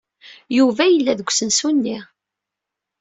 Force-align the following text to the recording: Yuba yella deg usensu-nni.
Yuba 0.57 0.83
yella 0.87 1.13
deg 1.19 1.29
usensu-nni. 1.31 1.97